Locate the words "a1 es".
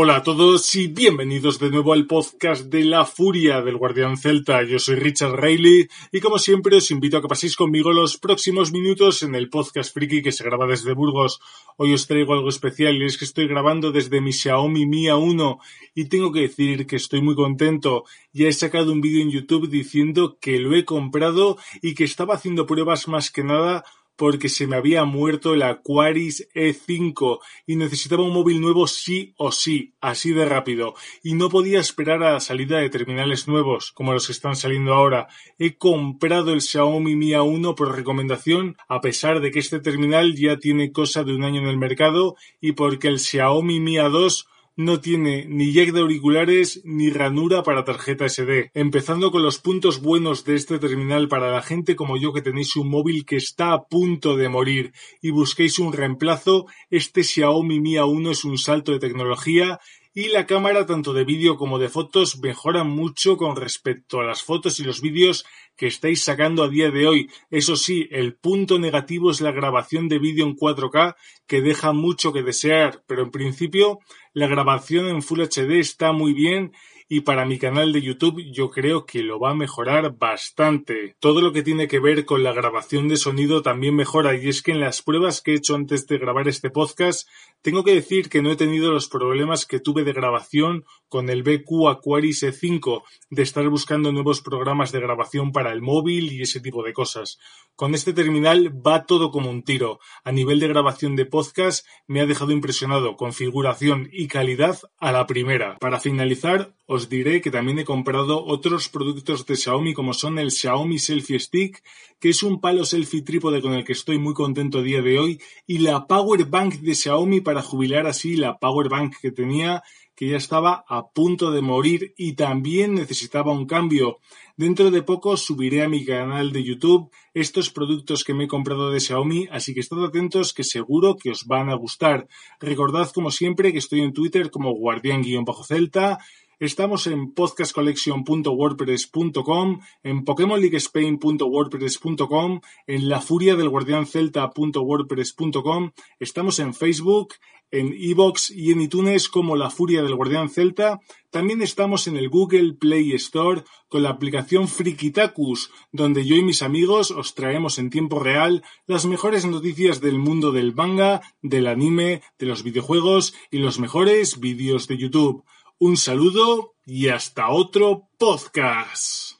57.94-58.44